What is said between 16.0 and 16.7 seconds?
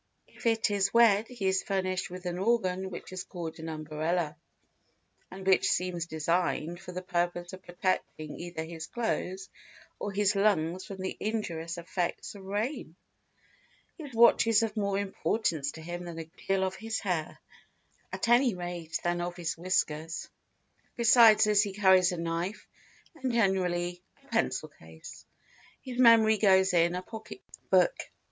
than a good deal